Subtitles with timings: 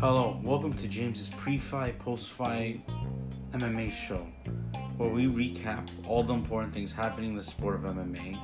[0.00, 2.82] Hello, welcome to James's pre-fight, post-fight
[3.52, 4.26] MMA show,
[4.98, 8.38] where we recap all the important things happening in the sport of MMA,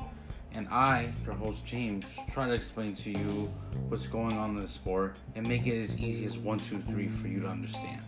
[0.52, 3.52] and I, your host James, try to explain to you
[3.90, 7.08] what's going on in the sport and make it as easy as one, two, three
[7.08, 8.00] for you to understand.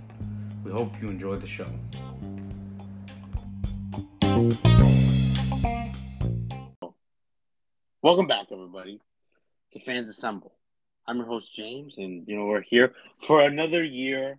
[0.64, 1.66] We hope you enjoy the show.
[8.00, 8.98] Welcome back, everybody,
[9.72, 10.53] to Fans Assemble.
[11.07, 12.93] I'm your host James, and you know we're here
[13.26, 14.39] for another year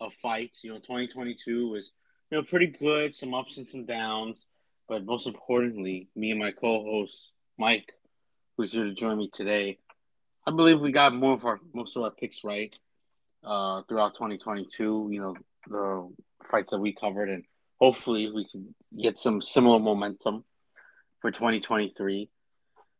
[0.00, 0.64] of fights.
[0.64, 1.92] You know, 2022 was
[2.30, 4.44] you know pretty good, some ups and some downs,
[4.88, 7.92] but most importantly, me and my co-host Mike,
[8.56, 9.78] who's here to join me today,
[10.46, 12.76] I believe we got more of our most of our picks right
[13.44, 15.08] uh, throughout 2022.
[15.12, 15.36] You know,
[15.68, 16.12] the
[16.50, 17.44] fights that we covered, and
[17.80, 20.44] hopefully we can get some similar momentum
[21.20, 22.28] for 2023.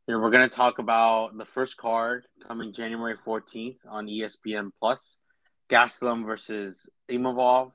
[0.08, 5.16] Know, we're going to talk about the first card coming January 14th on ESPN Plus,
[5.70, 7.70] Gastelum versus Imavov.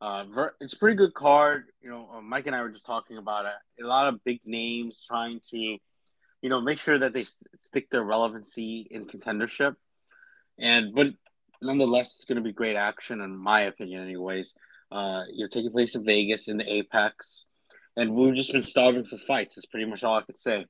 [0.00, 0.24] Uh,
[0.60, 1.64] it's a pretty good card.
[1.82, 3.82] You know, uh, Mike and I were just talking about it.
[3.82, 7.26] A lot of big names trying to, you know, make sure that they
[7.62, 9.74] stick their relevancy in contendership.
[10.60, 11.08] And but
[11.60, 14.54] nonetheless, it's going to be great action, in my opinion, anyways.
[14.92, 17.46] Uh, you're taking place in Vegas in the Apex,
[17.96, 19.56] and we've just been starving for fights.
[19.56, 20.64] That's pretty much all I could say.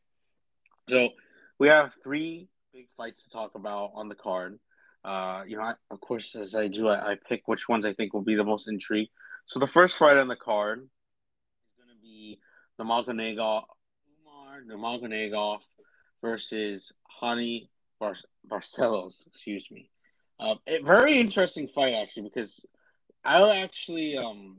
[0.89, 1.11] So
[1.59, 4.59] we have three big fights to talk about on the card.
[5.05, 7.93] Uh, you know, I, of course, as I do, I, I, pick which ones I
[7.93, 9.09] think will be the most intrigue.
[9.47, 12.39] So the first fight on the card is going to be
[12.77, 13.65] the Nurmagomedov,
[14.27, 15.61] Umar Nurmagomedov
[16.21, 17.69] versus Raoni
[18.01, 18.17] Bar-
[18.51, 19.27] Barcelos.
[19.27, 19.91] Excuse me.
[20.41, 22.61] Uh, a very interesting fight actually because
[23.25, 24.57] I actually um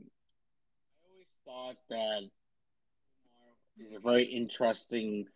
[0.92, 2.28] I always thought that
[3.24, 5.26] Umar is a very interesting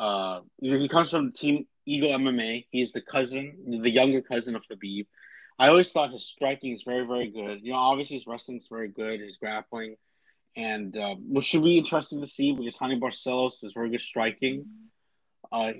[0.00, 2.64] uh, he comes from Team Eagle MMA.
[2.70, 5.06] He's the cousin, the younger cousin of Khabib.
[5.58, 7.60] I always thought his striking is very, very good.
[7.62, 9.96] You know, obviously his wrestling is very good, his grappling,
[10.56, 14.64] and uh, should be interesting to see because Raoni Barcelos is very good striking.
[15.52, 15.72] Uh,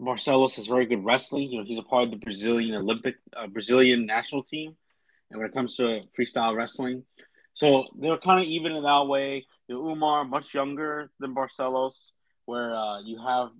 [0.00, 1.50] Barcelos has very good wrestling.
[1.50, 4.76] You know, he's a part of the Brazilian Olympic, uh, Brazilian national team,
[5.30, 7.04] and when it comes to freestyle wrestling,
[7.52, 9.44] so they're kind of even in that way.
[9.66, 12.12] You know, Umar much younger than Barcelos
[12.48, 13.50] where uh, you have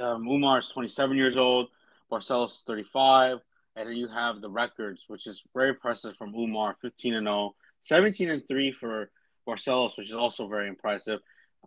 [0.00, 1.68] um, Umar is 27 years old,
[2.10, 3.38] Barcelos is 35,
[3.76, 7.54] and then you have the records, which is very impressive from Umar, 15 and 0,
[7.82, 9.10] 17 and 3 for
[9.46, 11.20] Barcelos, which is also very impressive.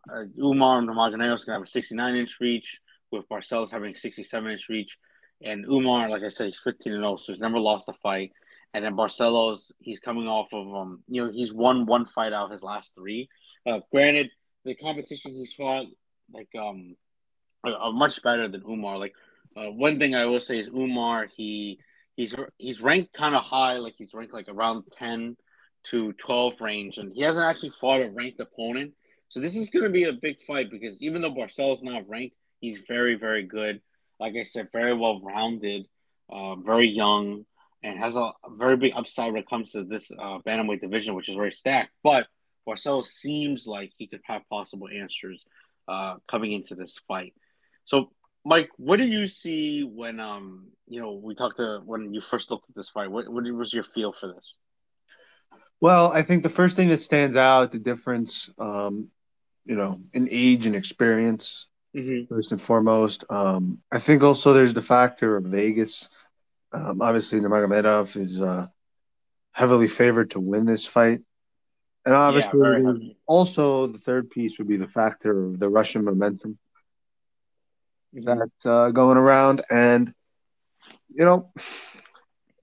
[0.10, 2.80] Uh, Umar Nurmagomedov is going to have a 69 inch reach,
[3.12, 4.98] with Barcelos having 67 inch reach.
[5.42, 8.32] And Umar, like I said, he's 15 and 0, so he's never lost a fight.
[8.74, 12.46] And then Barcelos, he's coming off of um, you know, he's won one fight out
[12.46, 13.30] of his last three.
[13.66, 14.30] Uh, granted,
[14.66, 15.86] the competition he's fought
[16.34, 16.96] like um
[17.64, 18.98] are, are much better than Umar.
[18.98, 19.14] Like
[19.56, 21.80] uh, one thing I will say is Umar he
[22.16, 25.38] he's he's ranked kind of high, like he's ranked like around ten
[25.86, 28.94] to twelve range, and he hasn't actually fought a ranked opponent.
[29.30, 32.36] So this is going to be a big fight because even though Barcelo's not ranked,
[32.60, 33.82] he's very very good.
[34.20, 35.88] Like I said, very well rounded,
[36.30, 37.46] uh, very young,
[37.84, 41.14] and has a, a, very big upside when it comes to this uh, bantamweight division,
[41.14, 41.92] which is very stacked.
[42.04, 42.28] But
[42.68, 45.46] Barcelo seems like he could have possible answers
[45.88, 47.34] uh, coming into this fight.
[47.88, 48.12] So,
[48.46, 52.52] Mike, what did you see when um you know we talked to when you first
[52.52, 53.10] looked at this fight?
[53.10, 54.56] What what was your feel for this?
[55.80, 59.10] Well, I think the first thing that stands out the difference, um,
[59.66, 61.68] you know, in age and experience.
[61.96, 62.32] Mm-hmm.
[62.32, 66.10] First and foremost, um, I think also there's the factor of Vegas.
[66.72, 68.68] Um, obviously, Nurmagomedov is uh,
[69.52, 71.22] heavily favored to win this fight.
[72.06, 76.60] And obviously, yeah, also the third piece would be the factor of the Russian momentum
[78.14, 79.64] that's uh, going around.
[79.70, 80.14] And,
[81.10, 81.52] you know,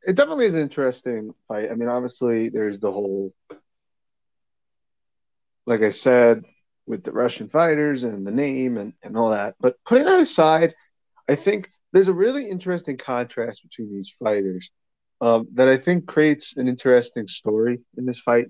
[0.07, 1.71] it definitely is an interesting fight.
[1.71, 3.33] I mean, obviously, there's the whole,
[5.67, 6.45] like I said,
[6.87, 9.55] with the Russian fighters and the name and, and all that.
[9.61, 10.75] But putting that aside,
[11.29, 14.71] I think there's a really interesting contrast between these fighters
[15.21, 18.49] um, that I think creates an interesting story in this fight.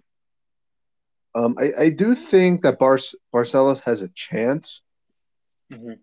[1.37, 2.99] Um, I, I do think that Bar-
[3.33, 4.81] Barcelos has a chance.
[5.73, 5.95] Mm-hmm.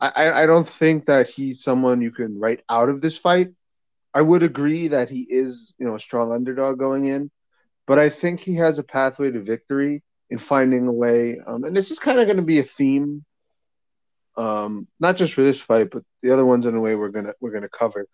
[0.00, 3.48] I, I don't think that he's someone you can write out of this fight.
[4.14, 7.30] I would agree that he is, you know, a strong underdog going in,
[7.86, 11.38] but I think he has a pathway to victory in finding a way.
[11.46, 13.24] Um, and this is kind of going to be a theme,
[14.36, 17.32] um, not just for this fight, but the other ones in a way we're gonna
[17.40, 18.06] we're gonna cover.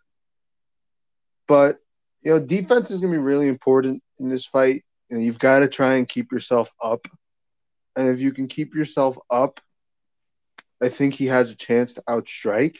[1.49, 1.79] But
[2.23, 5.61] you know, defense is going to be really important in this fight and you've got
[5.61, 7.07] to try and keep yourself up.
[7.97, 9.61] And if you can keep yourself up,
[10.83, 12.77] I think he has a chance to outstrike.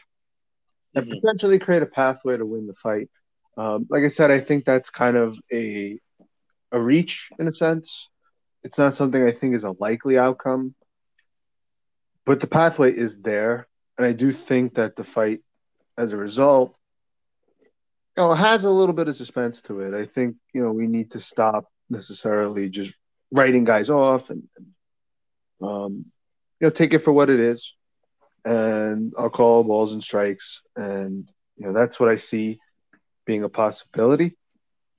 [0.95, 1.21] and Mhm.
[1.23, 3.09] potentially create a pathway to win the fight.
[3.57, 5.99] Um, like I said, I think that's kind of a
[6.73, 8.09] a reach in a sense.
[8.65, 10.75] It's not something I think is a likely outcome,
[12.27, 13.67] but the pathway is there,
[13.99, 15.41] and I do think that the fight,
[15.99, 16.77] as a result,
[18.17, 19.95] you know, has a little bit of suspense to it.
[19.95, 22.95] I think you know we need to stop necessarily just
[23.33, 24.67] writing guys off and, and
[25.63, 26.05] um,
[26.61, 27.75] you know take it for what it is,
[28.45, 32.59] and I'll call balls and strikes, and you know that's what I see
[33.27, 34.37] being a possibility.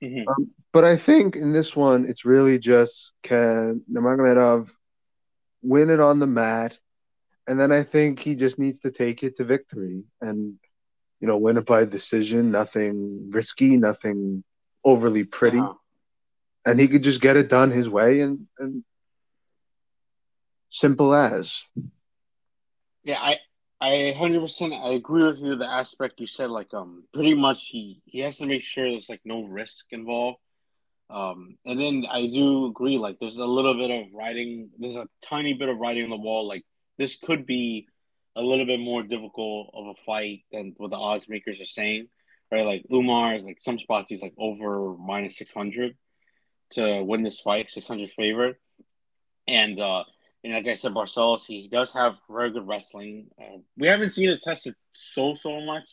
[0.02, 0.24] Mhm.
[0.28, 4.68] Um, but I think in this one, it's really just can Nurmagomedov
[5.62, 6.78] win it on the mat,
[7.46, 10.54] and then I think he just needs to take it to victory and
[11.20, 12.50] you know win it by decision.
[12.50, 14.44] Nothing risky, nothing
[14.84, 15.74] overly pretty, Uh-huh.
[16.66, 18.84] and he could just get it done his way and and
[20.70, 21.64] simple as.
[23.04, 23.38] Yeah, I
[23.80, 25.56] I hundred percent I agree with you.
[25.56, 29.08] The aspect you said, like um, pretty much he he has to make sure there's
[29.08, 30.38] like no risk involved.
[31.10, 35.06] Um, and then I do agree, like there's a little bit of writing, there's a
[35.22, 36.48] tiny bit of writing on the wall.
[36.48, 36.64] Like
[36.98, 37.86] this could be
[38.36, 42.08] a little bit more difficult of a fight than what the odds makers are saying,
[42.50, 42.64] right?
[42.64, 45.94] Like Umar is like some spots he's like over minus six hundred
[46.70, 48.56] to win this fight, six hundred favorite,
[49.46, 50.04] and uh,
[50.44, 53.28] and like I said, Barcelos he does have very good wrestling.
[53.40, 55.88] Uh, we haven't seen it tested so so much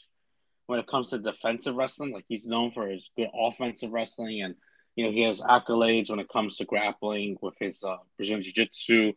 [0.67, 2.11] when it comes to defensive wrestling.
[2.11, 4.55] Like he's known for his good offensive wrestling, and
[4.95, 8.51] you know he has accolades when it comes to grappling with his uh, Brazilian Jiu
[8.51, 9.13] Jitsu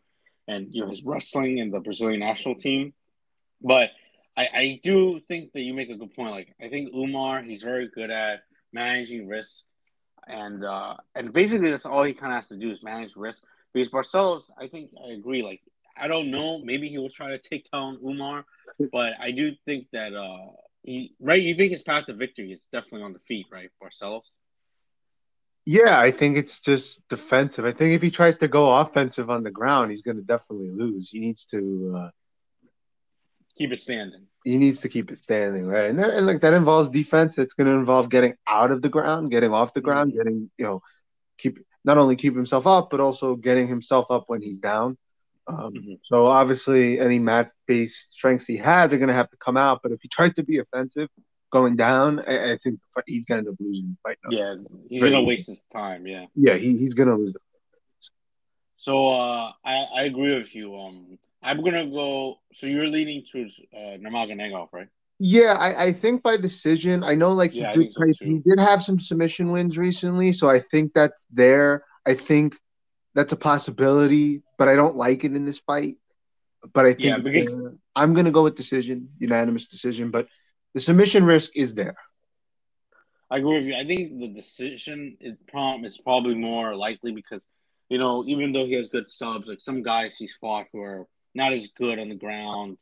[0.47, 2.93] and you know his wrestling in the Brazilian national team.
[3.61, 3.91] But
[4.37, 6.31] I, I do think that you make a good point.
[6.31, 9.63] Like I think Umar, he's very good at managing risk,
[10.27, 13.43] and uh, and basically that's all he kind of has to do is manage risk.
[13.75, 15.43] Because Barcelos, I think I agree.
[15.43, 15.61] Like
[15.97, 18.45] I don't know, maybe he will try to take down Umar,
[18.91, 20.47] but I do think that uh,
[20.83, 21.41] he right.
[21.41, 24.21] You think his path to victory is definitely on the feet, right, Barcelos?
[25.65, 27.65] Yeah, I think it's just defensive.
[27.65, 30.69] I think if he tries to go offensive on the ground, he's going to definitely
[30.71, 31.09] lose.
[31.09, 31.93] He needs to.
[31.97, 32.09] Uh,
[33.57, 34.27] Keep it standing.
[34.43, 35.89] he needs to keep it standing, right?
[35.89, 37.37] And, that, and like that involves defense.
[37.37, 40.17] It's going to involve getting out of the ground, getting off the ground, Mhm.
[40.17, 40.81] getting you know,
[41.37, 44.97] keep not only keep himself up, but also getting himself up when he's down.
[45.47, 45.99] Um, Mhm.
[46.05, 49.81] So obviously, any mat-based strengths he has are going to have to come out.
[49.83, 51.09] But if he tries to be offensive,
[51.51, 54.17] going down, I, I think he's going to end up losing the fight.
[54.23, 54.31] now.
[54.37, 54.55] Yeah,
[54.89, 56.07] he's gonna waste his time.
[56.07, 56.25] Yeah.
[56.35, 57.33] yeah, he, he's going to lose.
[57.33, 57.39] The,
[58.77, 60.75] So uh, I I agree with you.
[60.77, 62.39] Um, I'm gonna go.
[62.55, 64.89] So you're leaning towards uh, Nurmagomedov, right?
[65.19, 67.03] Yeah, I, I think by decision.
[67.03, 70.31] I know, like he Yeah, I did so he did have some submission wins recently,
[70.31, 71.83] so I think that's there.
[72.05, 72.55] I think
[73.13, 75.97] that's a possibility, but I don't like it in this fight.
[76.73, 80.11] But I think Yeah, because- uh, I'm going to go with decision, unanimous decision.
[80.11, 80.27] But
[80.73, 81.95] the submission risk is there.
[83.31, 83.75] I agree with you.
[83.75, 87.45] I think the decision is, prom- is probably more likely because,
[87.89, 91.07] you know, even though he has good subs, like some guys he's fought who are
[91.33, 92.77] not as good on the ground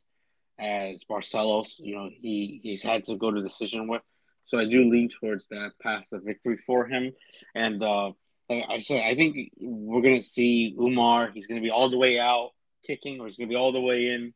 [0.58, 4.02] as Barcelos, you know, he, he's had to go to decision with.
[4.44, 7.12] So I do lean towards that path of victory for him.
[7.54, 8.12] And uh,
[8.48, 11.30] like I said, I think we're to see Umar.
[11.32, 12.50] He's to be all the way out
[12.86, 14.34] kicking, or he's to be all the way in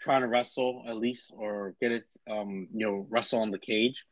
[0.00, 4.02] trying to wrestle at least, or get it, um, you know, wrestle on the cage.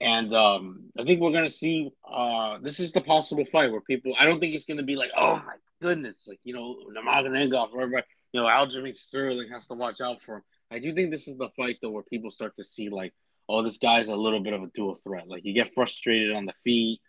[0.00, 1.90] And um, I think we're gonna see.
[2.10, 4.14] Uh, this is the possible fight where people.
[4.18, 7.82] I don't think it's gonna be like, oh my goodness, like you know, Nurmagomedov or
[7.82, 8.06] everybody.
[8.32, 10.42] You know, Aljamain Sterling has to watch out for him.
[10.70, 13.14] I do think this is the fight though where people start to see like,
[13.48, 15.28] oh, this guy's a little bit of a dual threat.
[15.28, 17.00] Like you get frustrated on the feet,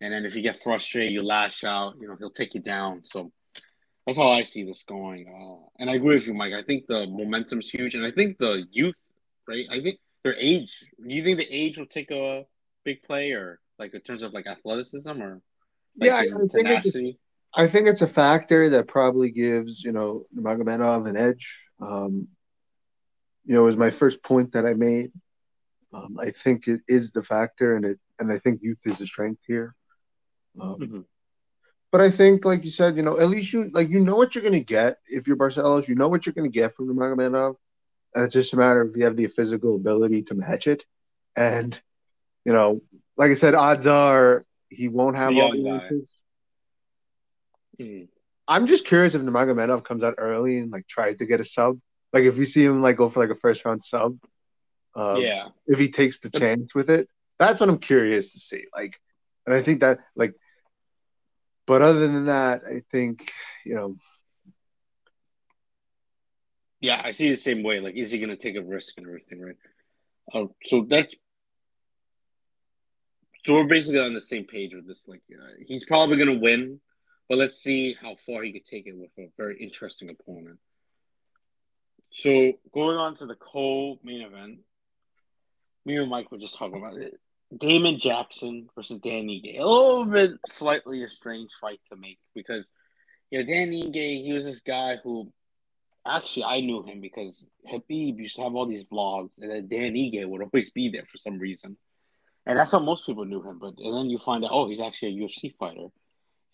[0.00, 1.94] and then if you get frustrated, you lash out.
[2.00, 3.02] You know, he'll take you down.
[3.04, 3.30] So
[4.06, 5.26] that's how I see this going.
[5.28, 6.54] Uh, and I agree with you, Mike.
[6.54, 8.94] I think the momentum's huge, and I think the youth,
[9.48, 9.66] right?
[9.70, 10.84] I think their age.
[11.00, 12.44] Do you think the age will take a
[12.84, 15.40] big play, or like in terms of like athleticism, or
[15.98, 17.16] like Yeah, I- in I think?
[17.54, 21.64] I think it's a factor that probably gives, you know, Magomedov an edge.
[21.80, 22.28] Um,
[23.46, 25.12] you know, was my first point that I made.
[25.92, 29.06] Um, I think it is the factor, and it, and I think youth is a
[29.06, 29.74] strength here.
[30.60, 31.06] Um, Mhm.
[31.92, 34.34] But I think, like you said, you know, at least you like you know what
[34.34, 35.88] you're gonna get if you're Barcelos.
[35.88, 37.56] You know what you're gonna get from the Nurmagomedov,
[38.14, 40.84] and it's just a matter of if you have the physical ability to match it.
[41.36, 41.80] And
[42.44, 42.82] you know,
[43.16, 46.22] like I said, odds are he won't have The all the answers.
[47.80, 48.08] Mhm.
[48.48, 51.44] I'm just curious if the Nurmagomedov comes out early and like tries to get a
[51.44, 51.78] sub.
[52.16, 54.16] Like if you see him like go for like a first round sub,
[54.94, 58.64] um, yeah, if he takes the chance with it, that's what I'm curious to see.
[58.74, 58.98] Like,
[59.44, 60.32] and I think that like,
[61.66, 63.30] but other than that, I think
[63.66, 63.96] you know,
[66.80, 67.80] yeah, I see the same way.
[67.80, 69.56] Like, is he going to take a risk and everything, right?
[70.32, 71.14] Uh, so that's
[73.44, 75.06] so we're basically on the same page with this.
[75.06, 76.80] Like, uh, he's probably going to win,
[77.28, 80.58] but let's see how far he could take it with a very interesting opponent.
[82.10, 84.60] So going on to the co-main event,
[85.84, 87.14] me and Mike were just talking about it.
[87.56, 89.60] Damon Jackson versus Danny Ige.
[89.60, 92.70] A little bit slightly a strange fight to make because
[93.30, 95.32] you know Danny Ige, he was this guy who
[96.04, 100.10] actually I knew him because Khabib used to have all these vlogs and then Danny
[100.10, 101.76] Ige would always be there for some reason.
[102.46, 103.58] And that's how most people knew him.
[103.58, 105.88] But and then you find out, oh, he's actually a UFC fighter.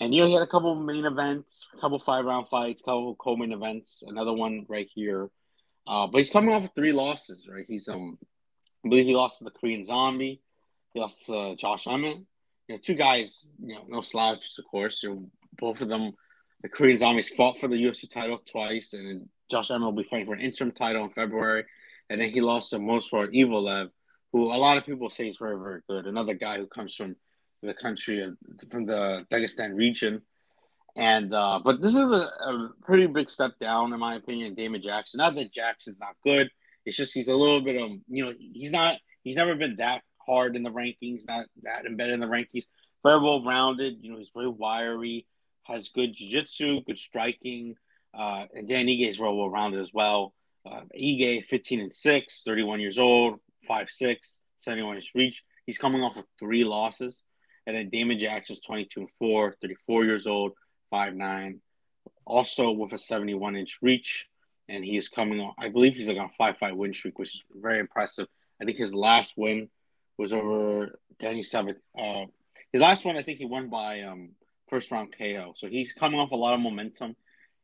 [0.00, 3.14] And you know, he had a couple main events, a couple five round fights, couple
[3.14, 5.30] co-main events, another one right here.
[5.86, 7.64] Uh, but he's coming off of three losses, right?
[7.66, 8.18] He's um,
[8.84, 10.40] I believe he lost to the Korean Zombie.
[10.94, 12.18] He lost to uh, Josh Emmett.
[12.68, 15.02] You know, two guys, you know, no slouches, of course.
[15.02, 16.12] You know, both of them,
[16.62, 20.26] the Korean Zombies fought for the UFC title twice, and Josh Emmett will be fighting
[20.26, 21.64] for an interim title in February.
[22.10, 23.88] And then he lost to Movsar Evloev,
[24.32, 26.06] who a lot of people say is very, very good.
[26.06, 27.16] Another guy who comes from
[27.62, 28.32] the country,
[28.70, 30.22] from the Dagestan region.
[30.94, 34.54] And uh, but this is a, a, pretty big step down, in my opinion.
[34.54, 35.18] Damon Jackson.
[35.18, 36.50] Not that Jackson's not good.
[36.84, 38.99] It's just he's a little bit of you know, he's not.
[39.25, 42.64] He's never been that hard in the rankings, not that embedded in the rankings.
[43.02, 43.99] Very well rounded.
[44.02, 45.26] You know, he's very wiry.
[45.64, 47.76] Has good jiu-jitsu, good striking.
[48.12, 50.34] Uh, and Dan Ige is very well rounded as well.
[50.66, 54.16] Uh, Ige, 15 and 6, 31 years old, 5'6,
[54.58, 55.42] 71 inch reach.
[55.66, 57.22] He's coming off of three losses.
[57.66, 60.52] And then Damon Jackson's 22 and 4, 34 years old,
[60.92, 61.61] five nine,
[62.26, 64.28] also with a 71 inch reach.
[64.68, 67.18] And he is coming on, I believe he's like on a 5 5 win streak,
[67.18, 68.28] which is very impressive.
[68.61, 69.68] I think his last win
[70.18, 71.76] was over Danny Savage.
[71.99, 72.26] Uh,
[72.72, 74.30] his last one, I think he won by um,
[74.68, 75.54] first round KO.
[75.56, 77.16] So he's coming off a lot of momentum.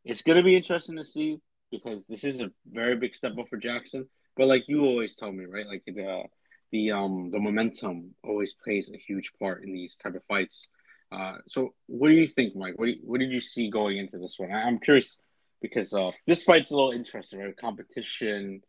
[0.04, 3.48] It's going to be interesting to see because this is a very big step up
[3.48, 4.08] for Jackson.
[4.36, 5.66] But like you always tell me, right?
[5.66, 6.24] Like the
[6.70, 10.68] the um the momentum always plays a huge part in these type of fights.
[11.10, 12.74] Uh, so what do you think, Mike?
[12.76, 14.52] What, what did you see going into this one?
[14.52, 15.18] I'm curious
[15.60, 17.56] because uh, this fight's a little interesting, right?
[17.56, 18.62] Competition,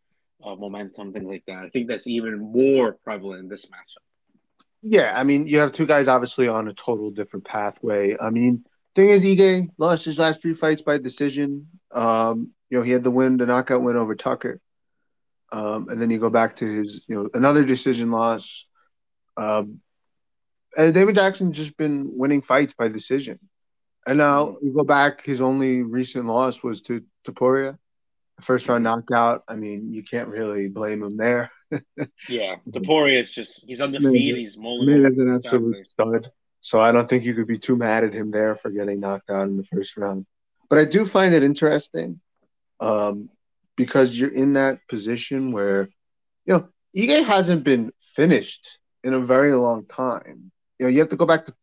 [0.44, 1.64] uh, momentum, things like that.
[1.64, 4.04] I think that's even more prevalent in this matchup.
[4.82, 8.16] Yeah, I mean, you have two guys obviously on a total different pathway.
[8.18, 8.64] I mean,
[8.96, 11.68] thing is, Ige lost his last three fights by decision.
[11.90, 14.60] Um, you know, he had the win, the knockout win over Tucker.
[15.52, 18.66] Um, and then you go back to his, you know, another decision loss.
[19.36, 19.80] Um,
[20.76, 23.38] and Damon Jackson just been winning fights by decision.
[24.06, 24.66] And now mm-hmm.
[24.66, 27.78] you go back, his only recent loss was to Topuria,
[28.40, 29.42] first round knockout.
[29.48, 31.50] I mean, you can't really blame him there.
[32.28, 34.38] yeah, Topuria is just he's undefeated.
[34.38, 35.04] He's mulling.
[35.04, 36.30] an absolute stud.
[36.62, 39.30] So I don't think you could be too mad at him there for getting knocked
[39.30, 40.26] out in the first round.
[40.68, 42.20] But I do find it interesting
[42.80, 43.30] um,
[43.76, 45.88] because you're in that position where,
[46.44, 50.52] you know, Ige hasn't been finished in a very long time.
[50.80, 51.54] You know, you have to go back to,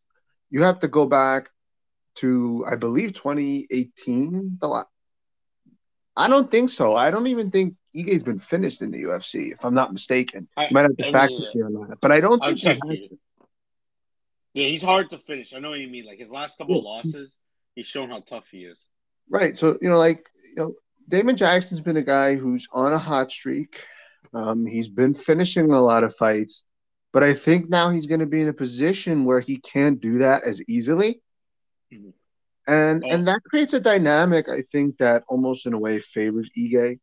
[0.52, 1.50] you have to go back
[2.18, 4.60] to, I believe, 2018.
[4.62, 4.88] The last,
[6.16, 6.96] I don't think so.
[6.96, 10.48] I don't even think Ige's been finished in the UFC, if I'm not mistaken.
[10.56, 12.80] I, might have to fact check on that, but I don't think.
[14.54, 15.52] Yeah, he's hard to finish.
[15.52, 16.06] I know what you mean.
[16.06, 17.40] Like his last couple of losses,
[17.74, 18.84] he's shown how tough he is.
[19.32, 19.58] Right.
[19.58, 20.24] So you know, like
[20.56, 20.74] you know,
[21.10, 23.80] Damon Jackson's been a guy who's on a hot streak.
[24.32, 26.64] Um, he's been finishing a lot of fights,
[27.14, 30.20] but I think now he's going to be in a position where he can't do
[30.20, 31.22] that as easily.
[31.94, 32.10] Mm-hmm.
[32.68, 33.10] And oh.
[33.10, 37.00] and that creates a dynamic, I think, that almost in a way favors Ige.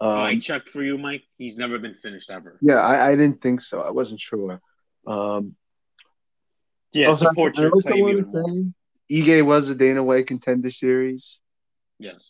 [0.00, 1.24] Um, I checked for you, Mike.
[1.38, 2.58] He's never been finished ever.
[2.60, 3.80] Yeah, I, I didn't think so.
[3.80, 4.60] I wasn't sure.
[5.06, 5.56] Um,
[6.92, 8.64] yeah, also, support your claim even more.
[9.10, 11.40] Ige was a Dana White contender series.
[11.98, 12.22] Yes.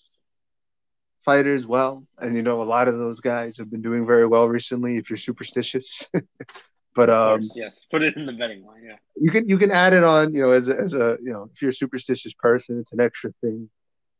[1.24, 2.06] Fighter as well.
[2.16, 5.10] And you know, a lot of those guys have been doing very well recently if
[5.10, 6.08] you're superstitious.
[6.98, 8.96] but um course, yes, put it in the betting line, yeah.
[9.14, 11.48] You can you can add it on, you know, as a as a you know,
[11.54, 13.70] if you're a superstitious person, it's an extra thing.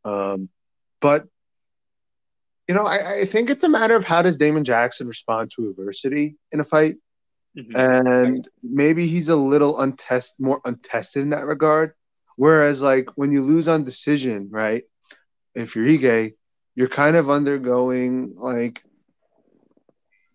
[0.05, 0.49] Um
[1.01, 1.27] but
[2.69, 5.71] you know, I, I think it's a matter of how does Damon Jackson respond to
[5.71, 6.99] adversity in a fight.
[7.57, 7.75] Mm-hmm.
[7.75, 11.95] And maybe he's a little untested, more untested in that regard.
[12.37, 14.85] Whereas, like when you lose on decision, right?
[15.57, 16.35] If you're Ige,
[16.77, 18.85] you're kind of undergoing like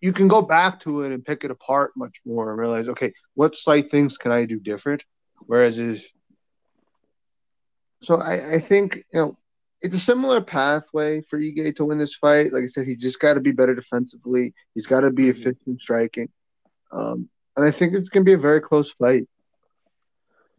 [0.04, 3.10] you can go back to it and pick it apart much more and realize, okay,
[3.32, 5.02] what slight things can I do different?
[5.46, 6.06] Whereas is
[8.02, 9.38] so I, I think you know
[9.80, 12.52] it's a similar pathway for Ige to win this fight.
[12.52, 14.52] Like I said, he's just got to be better defensively.
[14.74, 15.40] He's got to be mm-hmm.
[15.40, 16.28] efficient striking.
[16.92, 19.26] Um, and I think it's going to be a very close fight.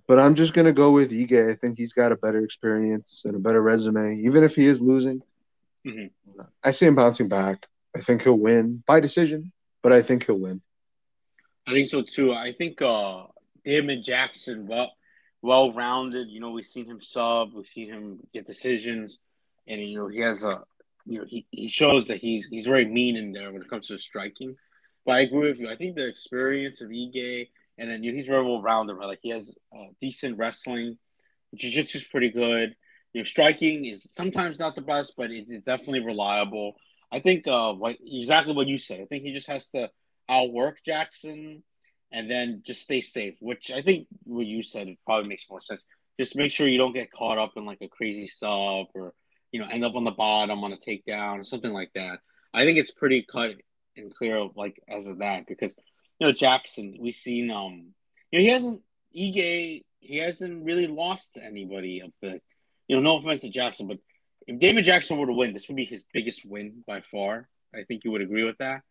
[0.07, 1.51] But I'm just going to go with Ige.
[1.51, 4.81] I think he's got a better experience and a better resume, even if he is
[4.81, 5.21] losing.
[5.85, 6.41] Mm-hmm.
[6.63, 7.67] I see him bouncing back.
[7.95, 10.61] I think he'll win by decision, but I think he'll win.
[11.67, 12.33] I think so too.
[12.33, 13.23] I think uh
[13.63, 14.91] him and Jackson well
[15.41, 16.29] well rounded.
[16.29, 19.19] You know, we've seen him sub, we've seen him get decisions,
[19.67, 20.63] and you know he has a
[21.05, 23.87] you know he, he shows that he's he's very mean in there when it comes
[23.87, 24.55] to striking.
[25.05, 25.69] But I agree with you.
[25.69, 27.47] I think the experience of Ige
[27.77, 28.95] and then you know, he's very well rounded.
[28.95, 29.07] Right?
[29.07, 30.97] Like he has uh, decent wrestling,
[31.55, 32.75] jiu-jitsu is pretty good.
[33.13, 36.75] You know, striking is sometimes not the best, but it's definitely reliable.
[37.11, 39.01] I think uh, exactly what you said.
[39.01, 39.89] I think he just has to
[40.29, 41.63] outwork Jackson
[42.11, 43.35] and then just stay safe.
[43.39, 45.85] Which I think what you said probably makes more sense.
[46.19, 49.13] Just make sure you don't get caught up in like a crazy sub or
[49.51, 52.19] you know end up on the bottom on a takedown or something like that.
[52.53, 53.55] I think it's pretty cut
[53.97, 55.75] and clear like as of that because
[56.19, 57.93] you know Jackson we've seen um
[58.31, 58.81] you know he hasn't
[59.15, 62.39] Ige he hasn't really lost to anybody of the
[62.87, 63.97] you know no offense to Jackson but
[64.47, 67.47] if Damon Jackson were to win, this would be his biggest win by far.
[67.73, 68.81] I think you would agree with that.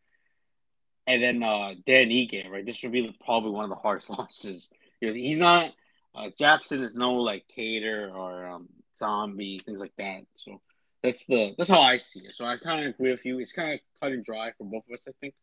[1.06, 2.64] And then uh, Dan Ige, right?
[2.64, 4.68] This would be probably one of the hardest losses.
[5.00, 5.72] He's not
[6.14, 8.68] uh, Jackson is no like Kattar or um,
[8.98, 10.22] Zombie things like that.
[10.36, 10.60] So
[11.02, 12.34] that's the that's how I see it.
[12.34, 13.40] So I kind of agree with you.
[13.40, 15.34] It's kind of cut and dry for both of us, I think,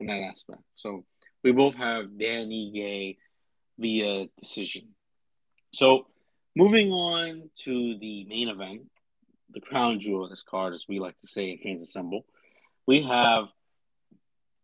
[0.00, 0.60] in that aspect.
[0.74, 1.04] So
[1.42, 3.16] we both have Dan Ige
[3.78, 4.88] via decision.
[5.72, 6.06] So
[6.56, 8.82] moving on to the main event,
[9.50, 12.24] the crown jewel of this card, as we like to say in Fans Assemble,
[12.86, 13.46] we have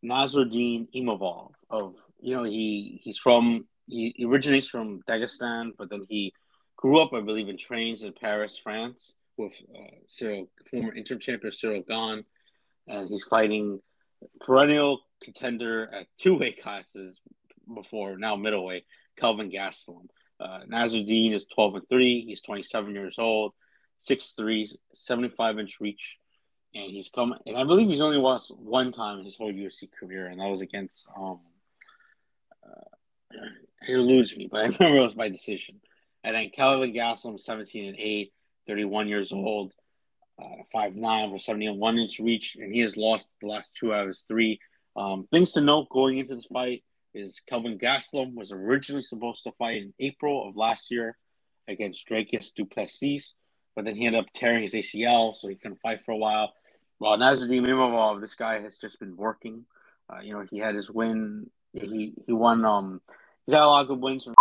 [0.05, 1.53] Nassourdine Imavov.
[1.71, 6.33] Of you know, he he's from he, originates from Dagestan, but then he
[6.77, 11.53] grew up, I believe, in trains in Paris, France, with uh, Ciryl, former interim champion
[11.53, 12.25] Ciryl Gane,
[12.89, 13.81] and he's fighting
[14.41, 17.21] perennial contender at two weight classes
[17.75, 18.85] before now middleweight,
[19.19, 20.09] Kelvin Gastelum.
[20.41, 22.25] Uh, Nassourdine is 12 and 3.
[22.27, 23.53] He's 27 years old.
[24.09, 26.19] 6'3", 75 inch reach,
[26.75, 27.35] and he's come.
[27.47, 30.49] And I believe he's only lost one time in his whole UFC career, and that
[30.49, 31.41] was against um.
[32.65, 33.37] Uh,
[33.89, 35.81] it eludes me, but I remember it was by decision.
[36.25, 38.33] And then Kelvin Gastelum, 17 and 8,
[38.69, 39.73] 31 years old,
[40.41, 44.09] uh, 5'9 for 71 inch reach, and he has lost the last two out of
[44.09, 44.61] his three.
[44.95, 46.85] Um, things to note going into this fight
[47.15, 51.17] is Kelvin Gastelum was originally supposed to fight in April of last year
[51.69, 53.35] against Dricus Du Plessis
[53.75, 56.53] but then he ended up tearing his ACL, so he couldn't fight for a while.
[56.99, 59.65] Well, Nassourdine Imavov, this guy has just been working.
[60.09, 61.51] Uh, you know, he had his win.
[61.73, 62.65] He he won.
[62.65, 63.01] Um,
[63.47, 64.25] he's had a lot of good wins.
[64.25, 64.35] From-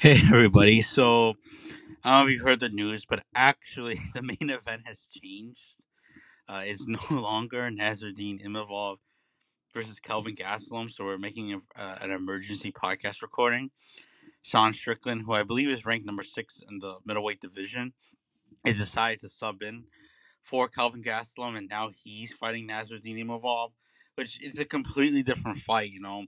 [0.00, 0.80] hey everybody!
[0.80, 1.34] So
[2.02, 5.84] I don't know if you heard the news, but actually the main event has changed.
[6.48, 8.96] Uh, it's no longer Nassourdine Imavov
[9.72, 13.70] versus Kelvin Gastelum, so we're making a, uh, an emergency podcast recording.
[14.42, 17.92] Sean Strickland, who I believe is ranked number six in the middleweight division,
[18.64, 19.84] is decided to sub in
[20.42, 23.70] for Kelvin Gastelum, and now he's fighting Nassourdine Imavov,
[24.14, 25.90] which is a completely different fight.
[25.90, 26.26] You know,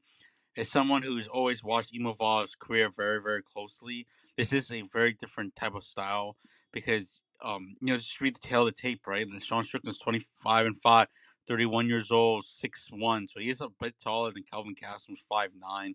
[0.56, 5.56] as someone who's always watched Imavov's career very, very closely, this is a very different
[5.56, 6.36] type of style
[6.72, 9.26] because, um, you know, just read the tale of the tape, right?
[9.26, 11.06] And Sean Strickland's 25 and 5,
[11.48, 15.94] 31 years old, 6'1, so he is a bit taller than Kelvin Gastelum's 5'9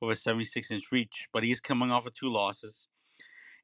[0.00, 2.88] with a 76 inch reach, but he's coming off of two losses.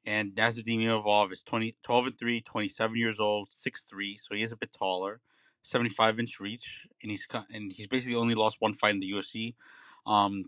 [0.05, 4.51] And Nassourdine Imavov is 20, 12 and 3, 27 years old, 6'3, so he is
[4.51, 5.19] a bit taller,
[5.63, 9.55] 75 inch reach, and he's and he's basically only lost one fight in the UFC.
[10.05, 10.45] Um,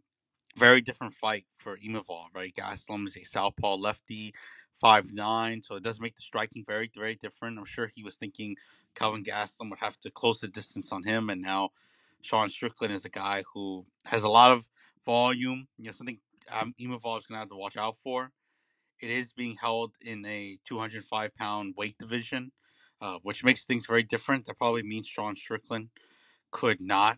[0.55, 2.53] very different fight for Imavov, right?
[2.53, 4.33] Gastelum is a southpaw lefty,
[4.75, 7.57] five nine, so it does make the striking very, very different.
[7.57, 8.57] I'm sure he was thinking
[8.93, 11.71] Kelvin Gastelum would have to close the distance on him, and now
[12.21, 14.69] Sean Strickland is a guy who has a lot of
[15.07, 15.67] volume.
[15.77, 16.19] You know, something
[16.51, 18.31] um, is going to have to watch out for.
[19.01, 22.51] It is being held in a 205 pound weight division,
[23.01, 24.45] uh, which makes things very different.
[24.45, 25.89] That probably means Sean Strickland
[26.51, 27.17] could not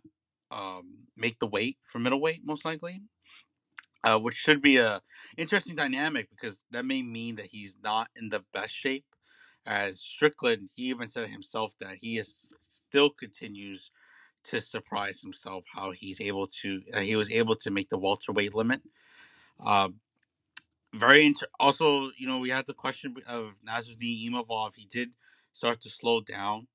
[0.52, 3.02] um, make the weight for middleweight, most likely.
[4.02, 5.02] Uh, which should be a
[5.38, 9.04] interesting dynamic because that may mean that he's not in the best shape.
[9.65, 13.91] As Strickland, he even said himself that he is still continues
[14.49, 18.53] to surprise himself how he's able to uh, he was able to make the welterweight
[18.53, 18.81] limit.
[19.59, 19.89] Uh,
[20.93, 24.71] very inter- also, you know, we had the question of Nassourdine Imavov.
[24.75, 25.12] He did
[25.51, 26.67] start to slow down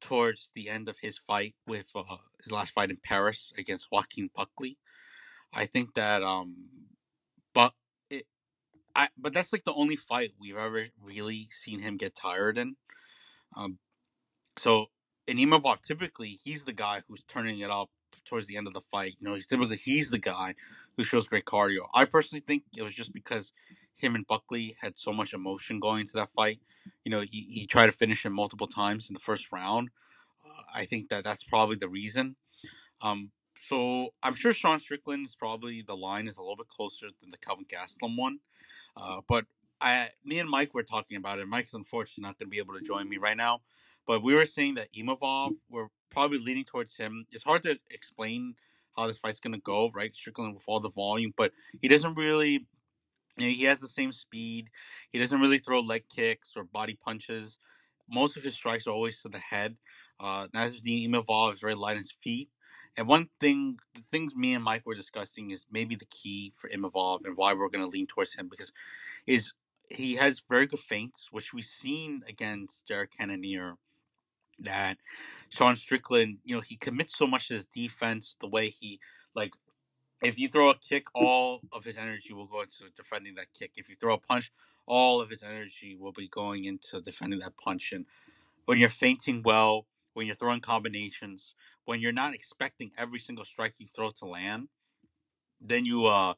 [0.00, 4.30] towards the end of his fight with uh, his last fight in Paris against Joaquin
[4.34, 4.78] Buckley.
[5.52, 6.68] I think that um,
[7.54, 7.74] but
[8.10, 8.24] it,
[8.96, 12.76] I but that's like the only fight we've ever really seen him get tired in.
[13.56, 13.78] Um,
[14.56, 14.86] so
[15.26, 17.90] in Imavov, typically he's the guy who's turning it up
[18.24, 19.16] towards the end of the fight.
[19.20, 20.54] You know, typically he's the guy
[20.96, 21.88] who shows great cardio.
[21.94, 23.52] I personally think it was just because
[23.96, 26.60] him and Buckley had so much emotion going into that fight.
[27.04, 29.90] You know, he, he tried to finish him multiple times in the first round.
[30.44, 32.36] Uh, I think that that's probably the reason.
[33.00, 37.06] Um, so I'm sure Sean Strickland is probably the line is a little bit closer
[37.20, 38.40] than the Kelvin Gastelum one,
[38.96, 39.46] uh, but
[39.80, 41.48] I, me and Mike were talking about it.
[41.48, 43.60] Mike's unfortunately not going to be able to join me right now,
[44.06, 47.26] but we were saying that Imavov, we're probably leaning towards him.
[47.32, 48.54] It's hard to explain
[48.96, 50.14] how this fight's going to go, right?
[50.14, 52.66] Strickland with all the volume, but he doesn't really.
[53.36, 54.70] You know, he has the same speed.
[55.10, 57.58] He doesn't really throw leg kicks or body punches.
[58.08, 59.76] Most of his strikes are always to the head.
[60.20, 62.48] Uh, Nassourdine Imavov is very light on his feet.
[62.96, 66.70] And one thing, the things me and Mike were discussing is maybe the key for
[66.70, 68.72] Imavov and why we're going to lean towards him because
[69.26, 69.52] is
[69.90, 73.74] he has very good feints, which we've seen against Jared Cannonier.
[74.58, 74.98] That
[75.50, 79.00] Sean Strickland, you know, he commits so much to his defense, the way he
[79.34, 79.52] like
[80.22, 83.72] if you throw a kick, all of his energy will go into defending that kick.
[83.76, 84.50] If you throw a punch,
[84.86, 87.92] all of his energy will be going into defending that punch.
[87.92, 88.06] And
[88.66, 93.74] when you're feinting well, when you're throwing combinations, when you're not expecting every single strike
[93.78, 94.68] you throw to land,
[95.60, 96.34] then you uh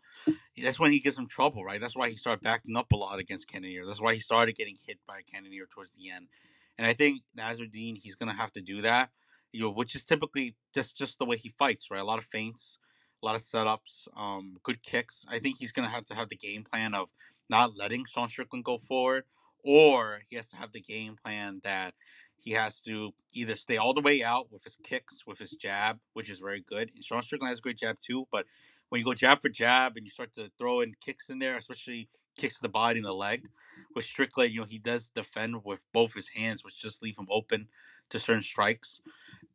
[0.62, 1.80] that's when he gives him trouble, right?
[1.80, 3.84] That's why he started backing up a lot against Cannonier.
[3.86, 6.28] That's why he started getting hit by Cannonier towards the end.
[6.78, 9.10] And I think Nassourdine, he's gonna have to do that,
[9.52, 12.00] you know, which is typically just just the way he fights, right?
[12.00, 12.78] A lot of feints,
[13.22, 15.24] a lot of setups, um, good kicks.
[15.28, 17.10] I think he's gonna have to have the game plan of
[17.48, 19.24] not letting Sean Strickland go forward,
[19.64, 21.94] or he has to have the game plan that
[22.38, 25.98] he has to either stay all the way out with his kicks, with his jab,
[26.12, 26.90] which is very good.
[26.94, 28.46] And Sean Strickland has a great jab too, but
[28.88, 31.56] when you go jab for jab and you start to throw in kicks in there,
[31.56, 33.48] especially kicks to the body and the leg,
[33.96, 37.26] with Strickland, you know, he does defend with both his hands, which just leave him
[37.30, 37.68] open
[38.10, 39.00] to certain strikes.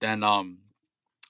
[0.02, 0.58] Then um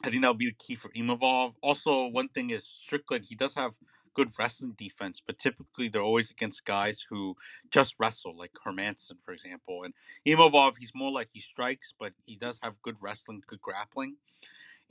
[0.04, 1.54] I think that would be the key for Imavov.
[1.62, 3.76] Also, one thing is Strickland, he does have
[4.16, 7.36] good wrestling defense, but typically they're always against guys who
[7.70, 9.84] just wrestle, like Hermansson, for example.
[9.84, 9.94] And
[10.28, 14.16] Imavov, he's more like he strikes, but he does have good wrestling, good grappling.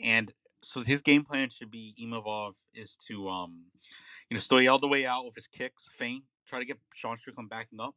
[0.03, 3.65] And so his game plan should be Imavov is to um
[4.29, 7.17] you know stay all the way out with his kicks, feint, try to get Sean
[7.17, 7.95] Strickland backing up,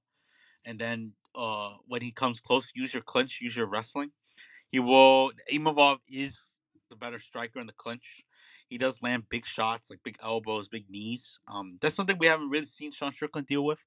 [0.65, 4.11] and then uh when he comes close, use your clinch, use your wrestling.
[4.71, 6.49] He will Imavov is
[6.89, 8.23] the better striker in the clinch.
[8.69, 11.39] He does land big shots, like big elbows, big knees.
[11.47, 13.83] Um, that's something we haven't really seen Sean Strickland deal with.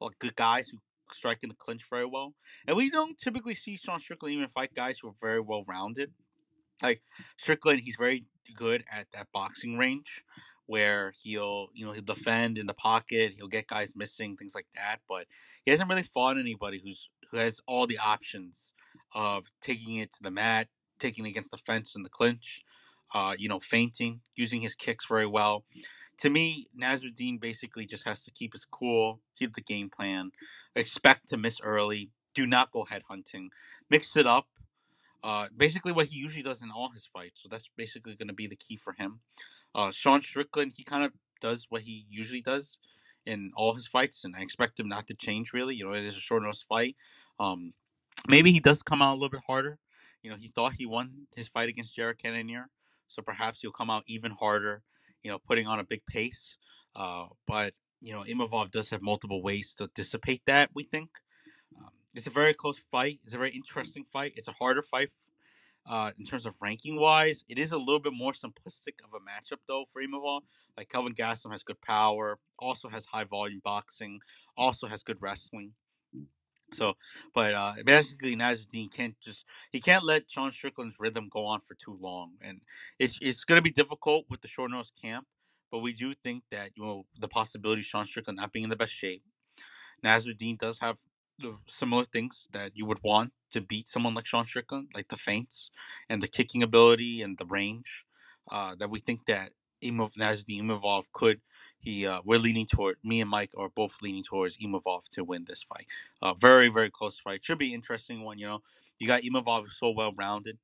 [0.00, 0.78] Like good guys who
[1.12, 2.34] strike in the clinch very well,
[2.66, 6.12] and we don't typically see Sean Strickland even fight guys who are very well rounded.
[6.82, 7.02] Like
[7.36, 10.24] Strickland, he's very good at that boxing range
[10.66, 14.66] where he'll you know he'll defend in the pocket, he'll get guys missing, things like
[14.74, 14.98] that.
[15.08, 15.26] But
[15.64, 18.72] he hasn't really fought anybody who's who has all the options
[19.14, 22.62] of taking it to the mat, taking it against the fence in the clinch,
[23.14, 25.64] uh, you know, feinting, using his kicks very well.
[26.18, 30.32] To me, Nassourdine basically just has to keep his cool, keep the game plan,
[30.74, 33.50] expect to miss early, do not go head hunting,
[33.88, 34.46] mix it up.
[35.22, 37.42] Uh, basically, what he usually does in all his fights.
[37.42, 39.20] So that's basically going to be the key for him.
[39.74, 42.78] Uh, Sean Strickland, he kind of does what he usually does
[43.26, 45.74] in all his fights, and I expect him not to change really.
[45.74, 46.96] You know, it is a short notice fight.
[47.38, 47.74] Um,
[48.26, 49.78] maybe he does come out a little bit harder.
[50.22, 52.70] You know, he thought he won his fight against Jared Cannonier,
[53.06, 54.82] so perhaps he'll come out even harder.
[55.22, 56.56] You know, putting on a big pace.
[56.96, 60.70] Uh, but you know, Imavov does have multiple ways to dissipate that.
[60.74, 61.10] We think
[61.76, 63.20] um, it's a very close fight.
[63.22, 64.32] It's a very interesting fight.
[64.34, 65.10] It's a harder fight
[65.88, 67.44] uh, in terms of ranking wise.
[67.48, 70.40] It is a little bit more simplistic of a matchup though for Imavov.
[70.76, 74.18] Like Kelvin Gastelum has good power, also has high volume boxing,
[74.56, 75.74] also has good wrestling.
[76.74, 76.96] So,
[77.32, 81.74] but uh, basically, Nassourdine can't just he can't let Sean Strickland's rhythm go on for
[81.74, 82.62] too long, and
[82.98, 85.28] it's it's going to be difficult with the short nose camp.
[85.70, 88.70] But we do think that you know the possibility of Sean Strickland not being in
[88.70, 89.22] the best shape.
[90.04, 90.98] Nassourdine does have
[91.66, 95.70] similar things that you would want to beat someone like Sean Strickland, like the feints
[96.08, 98.04] and the kicking ability and the range.
[98.50, 99.50] Uh, that we think that
[99.82, 101.40] Imov Nassourdine Imavov could
[101.78, 105.44] he uh, we're leaning toward me and Mike are both leaning towards Imavov to win
[105.46, 105.86] this fight.
[106.22, 107.44] Uh, very very close fight.
[107.44, 108.38] Should be interesting one.
[108.38, 108.62] You know,
[108.98, 110.58] you got Imavov who's so well rounded,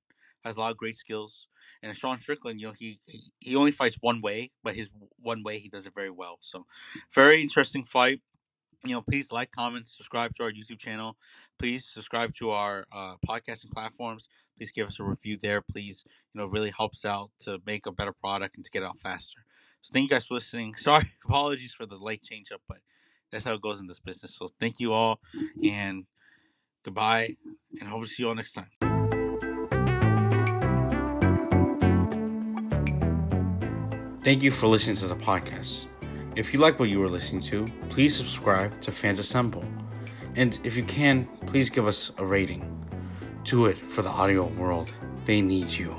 [0.45, 1.47] has a lot of great skills,
[1.83, 2.61] and Sean Strickland.
[2.61, 2.99] You know, he
[3.41, 6.39] he only fights one way, but his one way he does it very well.
[6.41, 6.67] So,
[7.13, 8.21] very interesting fight.
[8.85, 11.17] You know, please like, comment, subscribe to our YouTube channel.
[11.59, 14.29] Please subscribe to our uh, podcasting platforms.
[14.59, 15.63] Please give us a review there.
[15.63, 19.01] Please, you know, really helps out to make a better product and to get out
[19.01, 19.47] faster.
[19.81, 20.75] So thank you guys for listening.
[20.77, 22.79] Sorry, apologies for the late change up, but
[23.33, 24.37] that's how it goes in this business.
[24.37, 25.19] So thank you all
[25.65, 26.05] and
[26.85, 27.37] goodbye
[27.81, 28.69] and hope to see you all next time.
[34.21, 35.87] Thank you for listening to the podcast.
[36.37, 39.65] If you like what you are listening to, please subscribe to Fans Assemble.
[40.35, 42.85] And if you can, please give us a rating.
[43.45, 44.93] Do it for the audio world.
[45.27, 45.95] They need you.